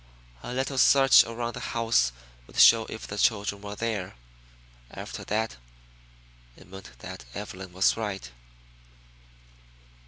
A 0.41 0.51
little 0.51 0.79
search 0.79 1.23
around 1.25 1.53
the 1.53 1.59
house 1.59 2.11
would 2.47 2.57
show 2.57 2.85
if 2.87 3.05
the 3.05 3.19
children 3.19 3.61
were 3.61 3.75
there; 3.75 4.15
after 4.89 5.23
that 5.25 5.57
it 6.57 6.67
meant 6.67 6.89
that 6.97 7.25
Evelyn 7.35 7.71
was 7.71 7.95
right. 7.95 8.31